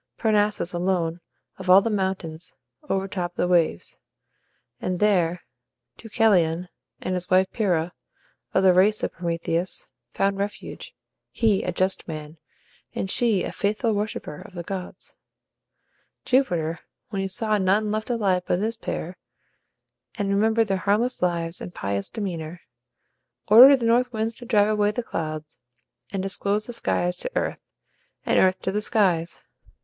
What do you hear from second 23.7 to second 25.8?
the north winds to drive away the clouds,